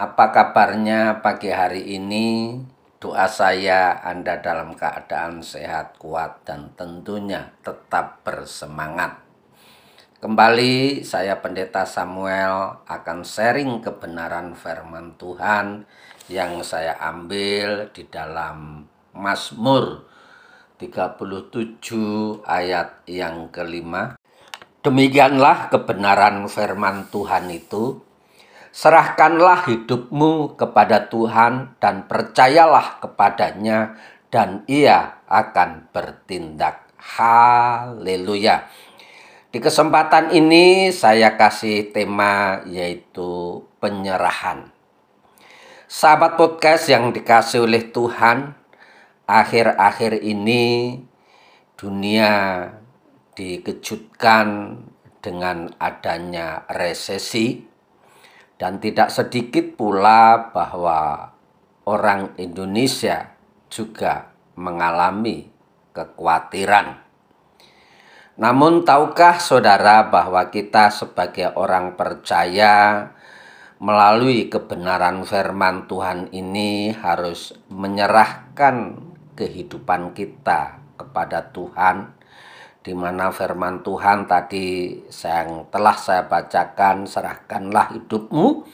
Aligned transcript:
Apa 0.00 0.32
kabarnya 0.32 1.20
pagi 1.20 1.52
hari 1.52 1.84
ini? 2.00 2.56
Doa 2.96 3.28
saya 3.28 4.00
Anda 4.00 4.40
dalam 4.40 4.72
keadaan 4.72 5.44
sehat, 5.44 6.00
kuat, 6.00 6.48
dan 6.48 6.72
tentunya 6.72 7.52
tetap 7.60 8.24
bersemangat. 8.24 9.20
Kembali 10.16 11.04
saya 11.04 11.44
Pendeta 11.44 11.84
Samuel 11.84 12.80
akan 12.88 13.20
sharing 13.20 13.84
kebenaran 13.84 14.56
firman 14.56 15.12
Tuhan 15.20 15.84
yang 16.32 16.64
saya 16.64 16.96
ambil 16.96 17.92
di 17.92 18.08
dalam 18.08 18.88
Mazmur 19.12 20.08
37 20.80 22.48
ayat 22.48 23.04
yang 23.04 23.52
kelima. 23.52 24.16
Demikianlah 24.80 25.68
kebenaran 25.68 26.48
firman 26.48 27.12
Tuhan 27.12 27.52
itu. 27.52 28.11
Serahkanlah 28.72 29.68
hidupmu 29.68 30.56
kepada 30.56 31.04
Tuhan 31.12 31.76
dan 31.76 32.08
percayalah 32.08 33.04
kepadanya 33.04 34.00
dan 34.32 34.64
ia 34.64 35.20
akan 35.28 35.92
bertindak. 35.92 36.88
Haleluya. 36.96 38.64
Di 39.52 39.60
kesempatan 39.60 40.32
ini 40.32 40.88
saya 40.88 41.36
kasih 41.36 41.92
tema 41.92 42.64
yaitu 42.64 43.60
penyerahan. 43.76 44.72
Sahabat 45.84 46.40
podcast 46.40 46.88
yang 46.88 47.12
dikasih 47.12 47.68
oleh 47.68 47.92
Tuhan, 47.92 48.56
akhir-akhir 49.28 50.24
ini 50.24 50.96
dunia 51.76 52.32
dikejutkan 53.36 54.80
dengan 55.20 55.68
adanya 55.76 56.64
resesi 56.72 57.71
dan 58.62 58.78
tidak 58.78 59.10
sedikit 59.10 59.74
pula 59.74 60.54
bahwa 60.54 61.34
orang 61.82 62.30
Indonesia 62.38 63.34
juga 63.66 64.30
mengalami 64.54 65.50
kekhawatiran. 65.90 67.02
Namun 68.38 68.86
tahukah 68.86 69.42
saudara 69.42 70.06
bahwa 70.06 70.46
kita 70.54 70.94
sebagai 70.94 71.50
orang 71.58 71.98
percaya 71.98 73.10
melalui 73.82 74.46
kebenaran 74.46 75.26
firman 75.26 75.90
Tuhan 75.90 76.30
ini 76.30 76.94
harus 76.94 77.58
menyerahkan 77.66 78.94
kehidupan 79.34 80.14
kita 80.14 80.78
kepada 81.02 81.50
Tuhan 81.50 82.14
di 82.82 82.92
mana 82.92 83.30
firman 83.30 83.86
Tuhan 83.86 84.26
tadi 84.26 84.98
yang 85.06 85.70
telah 85.70 85.96
saya 85.96 86.26
bacakan 86.26 87.06
serahkanlah 87.06 87.94
hidupmu 87.94 88.66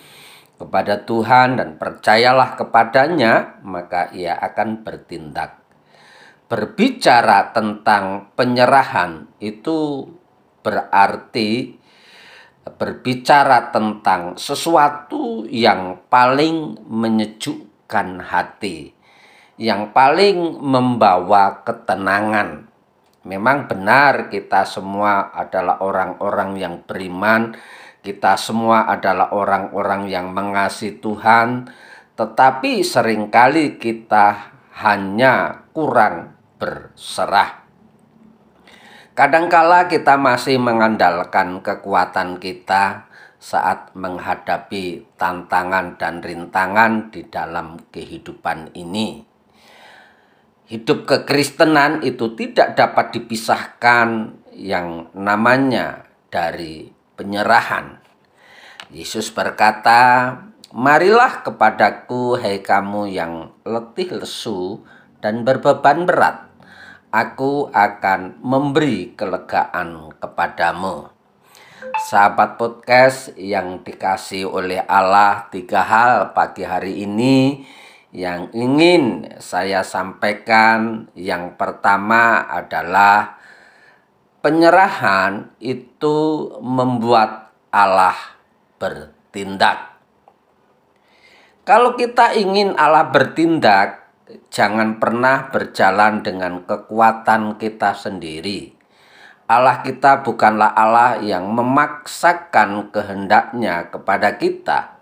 kepada 0.59 1.05
Tuhan 1.05 1.61
dan 1.61 1.77
percayalah 1.77 2.57
kepadanya 2.57 3.63
maka 3.63 4.11
ia 4.11 4.35
akan 4.41 4.83
bertindak 4.83 5.61
berbicara 6.49 7.53
tentang 7.53 8.33
penyerahan 8.33 9.29
itu 9.39 10.09
berarti 10.65 11.77
berbicara 12.69 13.69
tentang 13.73 14.37
sesuatu 14.41 15.45
yang 15.49 16.09
paling 16.09 16.81
menyejukkan 16.89 18.25
hati 18.25 18.99
yang 19.59 19.91
paling 19.91 20.63
membawa 20.63 21.67
ketenangan. 21.67 22.68
Memang 23.29 23.69
benar 23.69 24.33
kita 24.33 24.65
semua 24.65 25.29
adalah 25.37 25.85
orang-orang 25.85 26.57
yang 26.57 26.75
beriman, 26.81 27.53
kita 28.01 28.41
semua 28.41 28.89
adalah 28.89 29.37
orang-orang 29.37 30.09
yang 30.09 30.33
mengasihi 30.33 30.97
Tuhan, 30.97 31.69
tetapi 32.17 32.81
sering 32.81 33.29
kali 33.29 33.77
kita 33.77 34.57
hanya 34.81 35.69
kurang 35.77 36.41
berserah. 36.57 37.69
Kadangkala 39.13 39.93
kita 39.93 40.17
masih 40.17 40.57
mengandalkan 40.57 41.61
kekuatan 41.61 42.41
kita 42.41 43.13
saat 43.37 43.93
menghadapi 43.93 45.05
tantangan 45.21 46.01
dan 46.01 46.25
rintangan 46.25 47.13
di 47.13 47.29
dalam 47.29 47.77
kehidupan 47.93 48.73
ini. 48.73 49.28
Hidup 50.69 51.09
kekristenan 51.09 52.05
itu 52.05 52.37
tidak 52.37 52.77
dapat 52.77 53.17
dipisahkan 53.17 54.37
yang 54.53 55.09
namanya 55.17 56.05
dari 56.29 56.93
penyerahan. 57.17 57.97
Yesus 58.93 59.33
berkata, 59.33 60.29
Marilah 60.77 61.41
kepadaku, 61.41 62.37
hai 62.37 62.61
kamu 62.61 63.09
yang 63.09 63.49
letih 63.65 64.21
lesu 64.21 64.85
dan 65.25 65.41
berbeban 65.41 66.05
berat. 66.05 66.53
Aku 67.17 67.73
akan 67.73 68.37
memberi 68.45 69.17
kelegaan 69.17 70.13
kepadamu. 70.21 71.09
Sahabat 72.13 72.61
podcast 72.61 73.33
yang 73.41 73.81
dikasih 73.81 74.45
oleh 74.45 74.85
Allah, 74.85 75.49
tiga 75.49 75.81
hal 75.81 76.37
pagi 76.37 76.69
hari 76.69 77.09
ini 77.09 77.65
yang 78.09 78.49
ingin 78.57 79.37
saya 79.37 79.85
sampaikan 79.85 81.13
yang 81.13 81.61
pertama 81.61 82.41
adalah 82.49 83.37
penyerahan 84.41 85.53
itu 85.61 86.49
membuat 86.65 87.53
Allah 87.69 88.17
bertindak. 88.81 90.01
Kalau 91.69 92.01
kita 92.01 92.33
ingin 92.33 92.73
Allah 92.81 93.13
bertindak, 93.13 94.09
jangan 94.49 94.97
pernah 94.97 95.53
berjalan 95.53 96.25
dengan 96.25 96.65
kekuatan 96.65 97.61
kita 97.61 97.93
sendiri. 97.93 98.73
Allah 99.49 99.85
kita 99.85 100.25
bukanlah 100.25 100.73
Allah 100.73 101.21
yang 101.21 101.49
memaksakan 101.53 102.89
kehendaknya 102.89 103.89
kepada 103.93 104.37
kita 104.41 104.98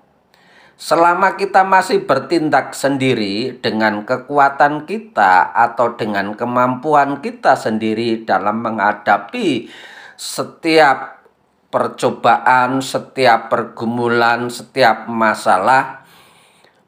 Selama 0.76 1.40
kita 1.40 1.64
masih 1.64 2.04
bertindak 2.04 2.76
sendiri 2.76 3.56
dengan 3.64 4.04
kekuatan 4.04 4.84
kita 4.84 5.48
atau 5.56 5.96
dengan 5.96 6.36
kemampuan 6.36 7.24
kita 7.24 7.56
sendiri 7.56 8.28
dalam 8.28 8.60
menghadapi 8.60 9.72
setiap 10.20 11.24
percobaan, 11.72 12.84
setiap 12.84 13.48
pergumulan, 13.48 14.52
setiap 14.52 15.08
masalah, 15.08 16.04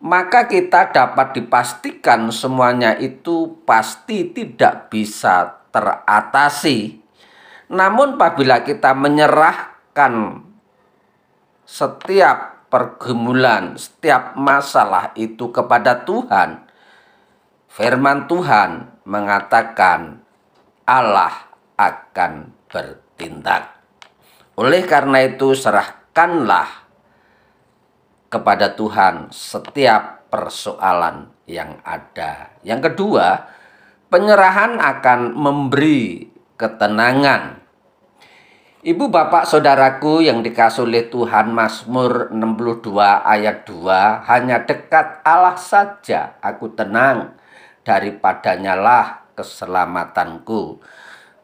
maka 0.05 0.45
kita 0.45 0.93
dapat 0.93 1.41
dipastikan 1.41 2.29
semuanya 2.29 2.93
itu 2.93 3.57
pasti 3.65 4.37
tidak 4.37 4.93
bisa 4.93 5.65
teratasi. 5.73 7.01
Namun 7.73 8.21
apabila 8.21 8.61
kita 8.61 8.93
menyerahkan 8.93 10.45
setiap 11.65 12.58
pergumulan, 12.69 13.77
setiap 13.81 14.37
masalah 14.37 15.13
itu 15.17 15.49
kepada 15.49 16.05
Tuhan, 16.05 16.69
firman 17.69 18.29
Tuhan 18.29 19.03
mengatakan 19.09 20.21
Allah 20.85 21.49
akan 21.77 22.53
bertindak. 22.69 23.77
Oleh 24.57 24.85
karena 24.85 25.25
itu 25.25 25.57
serahkanlah 25.57 26.89
kepada 28.29 28.77
Tuhan 28.77 29.33
setiap 29.33 30.29
persoalan 30.29 31.33
yang 31.49 31.81
ada. 31.81 32.53
Yang 32.61 32.93
kedua, 32.93 33.49
penyerahan 34.13 34.77
akan 34.77 35.33
memberi 35.33 36.29
ketenangan 36.61 37.68
Ibu 38.89 39.13
bapak 39.13 39.45
saudaraku 39.45 40.25
yang 40.25 40.41
dikasih 40.41 40.89
oleh 40.89 41.13
Tuhan 41.13 41.53
Mazmur 41.53 42.33
62 42.33 42.97
ayat 43.21 43.69
2 43.69 43.85
Hanya 44.25 44.65
dekat 44.65 45.21
Allah 45.29 45.61
saja 45.61 46.41
aku 46.41 46.73
tenang 46.73 47.37
Daripadanya 47.85 48.81
lah 48.81 49.29
keselamatanku 49.37 50.81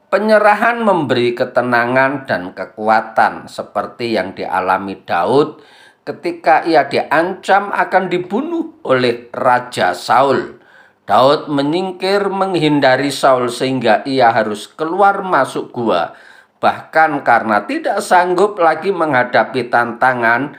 Penyerahan 0.08 0.88
memberi 0.88 1.36
ketenangan 1.36 2.24
dan 2.24 2.56
kekuatan 2.56 3.44
Seperti 3.44 4.16
yang 4.16 4.32
dialami 4.32 5.04
Daud 5.04 5.60
ketika 6.08 6.64
ia 6.64 6.88
diancam 6.88 7.68
akan 7.76 8.08
dibunuh 8.08 8.76
oleh 8.84 9.32
Raja 9.32 9.96
Saul. 9.96 10.60
Daud 11.08 11.48
menyingkir 11.48 12.28
menghindari 12.28 13.08
Saul 13.08 13.48
sehingga 13.48 14.04
ia 14.04 14.28
harus 14.28 14.68
keluar 14.68 15.24
masuk 15.24 15.72
gua. 15.72 16.12
Bahkan 16.64 17.20
karena 17.20 17.68
tidak 17.68 18.00
sanggup 18.00 18.56
lagi 18.56 18.88
menghadapi 18.88 19.68
tantangan, 19.68 20.56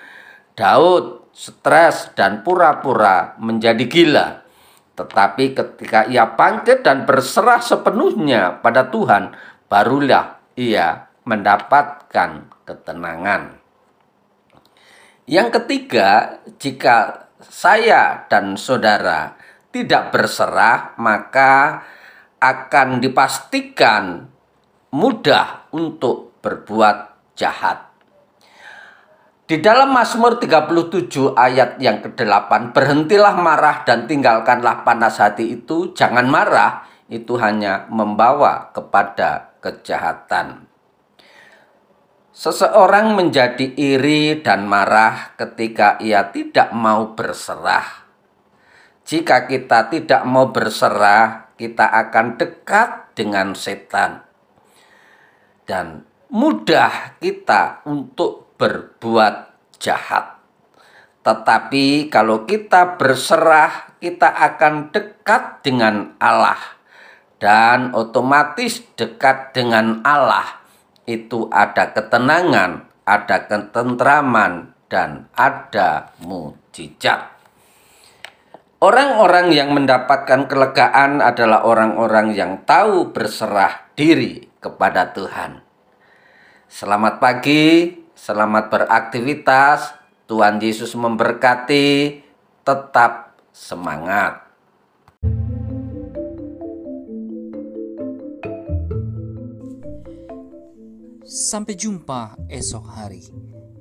Daud 0.54 1.34
stres 1.34 2.13
dan 2.13 2.46
pura-pura 2.46 3.34
menjadi 3.42 3.90
gila. 3.90 4.46
Tetapi 4.94 5.57
ketika 5.57 6.06
ia 6.06 6.30
bangkit 6.30 6.86
dan 6.86 7.10
berserah 7.10 7.57
sepenuhnya 7.57 8.62
pada 8.62 8.86
Tuhan, 8.94 9.34
barulah 9.66 10.38
ia 10.54 11.10
mendapatkan 11.25 12.54
ketenangan. 12.69 13.58
Yang 15.25 15.50
ketiga, 15.58 16.38
jika 16.62 17.28
saya 17.42 18.30
dan 18.30 18.62
saudara 18.62 19.34
tidak 19.74 20.13
berserah, 20.13 20.94
maka 21.01 21.81
akan 22.38 23.01
dipastikan 23.01 24.30
mudah 24.96 25.64
untuk 25.75 26.39
berbuat 26.39 27.36
jahat. 27.36 27.92
Di 29.45 29.62
dalam 29.62 29.94
Mazmur 29.94 30.42
37 30.42 31.36
ayat 31.38 31.77
yang 31.77 32.01
ke-8, 32.01 32.74
berhentilah 32.74 33.38
marah 33.38 33.86
dan 33.86 34.10
tinggalkanlah 34.10 34.81
panas 34.81 35.22
hati 35.22 35.62
itu, 35.62 35.94
jangan 35.94 36.25
marah, 36.25 36.88
itu 37.13 37.38
hanya 37.38 37.86
membawa 37.94 38.74
kepada 38.74 39.54
kejahatan. 39.62 40.66
Seseorang 42.33 43.13
menjadi 43.13 43.69
iri 43.77 44.42
dan 44.42 44.66
marah 44.66 45.38
ketika 45.38 46.01
ia 46.01 46.33
tidak 46.33 46.74
mau 46.74 47.13
berserah. 47.13 48.10
Jika 49.06 49.45
kita 49.45 49.94
tidak 49.94 50.25
mau 50.25 50.50
berserah, 50.50 51.54
kita 51.54 51.86
akan 51.86 52.42
dekat 52.42 53.13
dengan 53.13 53.54
setan, 53.54 54.25
dan 55.65 56.06
mudah 56.29 57.17
kita 57.21 57.85
untuk 57.85 58.56
berbuat 58.57 59.35
jahat. 59.81 60.39
Tetapi 61.25 62.13
kalau 62.13 62.45
kita 62.45 63.01
berserah, 63.01 63.97
kita 63.97 64.29
akan 64.29 64.94
dekat 64.94 65.65
dengan 65.65 66.13
Allah, 66.21 66.62
dan 67.41 67.97
otomatis 67.97 68.85
dekat 68.94 69.57
dengan 69.57 70.06
Allah 70.06 70.62
itu 71.09 71.50
ada 71.50 71.94
ketenangan, 71.94 72.85
ada 73.06 73.38
ketentraman, 73.45 74.73
dan 74.85 75.29
ada 75.33 76.13
mujizat. 76.21 77.33
Orang-orang 78.85 79.50
yang 79.50 79.73
mendapatkan 79.73 80.45
kelegaan 80.45 81.17
adalah 81.17 81.65
orang-orang 81.65 82.38
yang 82.38 82.62
tahu 82.69 83.09
berserah 83.09 83.89
diri 83.97 84.45
kepada 84.65 85.13
Tuhan. 85.13 85.62
Selamat 86.65 87.21
pagi, 87.21 87.94
selamat 88.17 88.73
beraktivitas. 88.73 89.94
Tuhan 90.25 90.57
Yesus 90.57 90.97
memberkati. 90.97 92.25
Tetap 92.65 93.38
semangat. 93.53 94.41
Sampai 101.21 101.77
jumpa 101.77 102.33
esok 102.50 102.85
hari. 102.89 103.21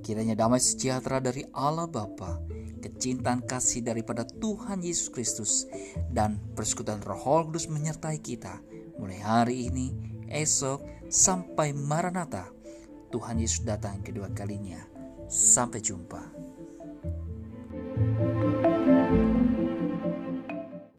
Kiranya 0.05 0.37
damai 0.37 0.61
sejahtera 0.61 1.17
dari 1.17 1.49
Allah 1.57 1.89
Bapa, 1.89 2.37
kecintaan 2.85 3.49
kasih 3.49 3.81
daripada 3.81 4.29
Tuhan 4.29 4.85
Yesus 4.85 5.09
Kristus, 5.09 5.65
dan 6.13 6.37
persekutuan 6.53 7.01
Roh 7.01 7.49
Kudus 7.49 7.73
menyertai 7.73 8.21
kita 8.21 8.61
mulai 8.99 9.21
hari 9.21 9.73
ini, 9.73 10.14
esok, 10.35 11.07
sampai 11.07 11.71
Maranatha. 11.71 12.51
Tuhan 13.15 13.39
Yesus 13.39 13.63
datang 13.63 14.03
kedua 14.03 14.27
kalinya. 14.35 14.83
Sampai 15.31 15.79
jumpa. 15.79 16.44